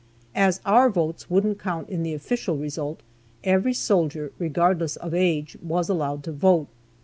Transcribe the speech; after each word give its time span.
As 0.33 0.61
our 0.65 0.89
votes 0.89 1.29
wouldn't 1.29 1.59
count 1.59 1.87
in 1.89 2.01
the 2.01 2.15
official 2.15 2.57
result, 2.57 3.01
every 3.43 3.75
soldier, 3.75 4.31
regardless 4.39 4.95
of 4.95 5.13
age, 5.13 5.57
was 5.61 5.89
allowed 5.89 6.23
to 6.23 6.31
vote. 6.31 6.69